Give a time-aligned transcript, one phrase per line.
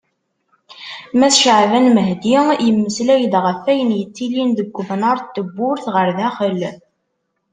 [1.19, 6.61] Mass Caɛban Mahdi, yemmeslay-d ɣef wayen yettilin seg umnar n tewwurt ɣer daxel.